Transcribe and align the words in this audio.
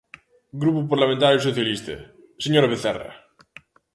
Grupo 0.61 0.81
Parlamentario 0.91 1.43
Socialista, 1.47 1.95
señora 2.43 2.71
Vecerra. 2.73 3.11